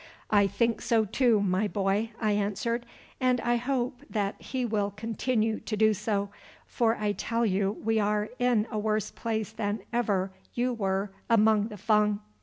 [0.31, 2.87] "I think so, too, my boy," I answered,
[3.19, 6.31] "and I hope that He will continue to do so,
[6.65, 11.67] for I tell you we are in a worse place than ever you were among
[11.67, 12.19] the Fung."